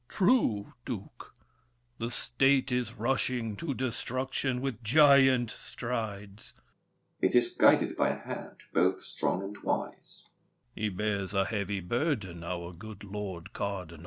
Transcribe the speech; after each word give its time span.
True, 0.09 0.73
Duke! 0.83 1.31
The 1.99 2.09
State 2.09 2.71
is 2.71 2.93
rushing 2.93 3.55
to 3.57 3.75
destruction 3.75 4.59
With 4.59 4.83
giant 4.83 5.51
strides! 5.51 6.53
DUKE 6.55 6.55
DE 6.55 6.57
BELLEGARDE. 7.29 7.31
'Tis 7.33 7.49
guided 7.55 7.95
by 7.95 8.09
a 8.09 8.17
hand 8.19 8.63
Both 8.73 8.99
strong 9.01 9.43
and 9.43 9.57
wise. 9.63 10.25
THE 10.73 10.81
KING. 10.81 10.91
He 10.91 10.95
bears 10.95 11.35
a 11.35 11.45
heavy 11.45 11.81
burden, 11.81 12.43
Our 12.43 12.73
good 12.73 13.03
lord 13.03 13.53
cardinal! 13.53 13.99